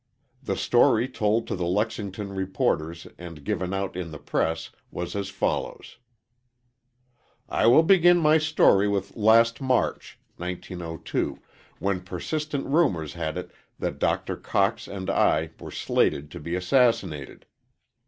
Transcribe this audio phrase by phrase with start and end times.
[0.41, 5.29] The story told to the Lexington reporters and given out in the press was as
[5.29, 5.99] follows:
[7.47, 11.37] "I will begin my story with last March (1902)
[11.77, 17.45] when persistent rumors had it that Doctor Cox and I were slated to be assassinated.